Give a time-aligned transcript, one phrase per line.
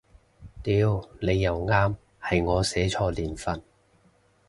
[0.63, 3.61] 屌你又啱，係我寫錯年份